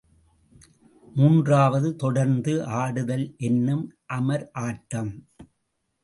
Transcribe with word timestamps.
மூன்றாவது 1.15 1.95
தொடர்ந்து 1.95 2.53
ஆடுதல் 2.63 3.25
என்னும் 3.37 3.83
அமர் 4.07 4.49
ஆட்டம். 4.51 5.11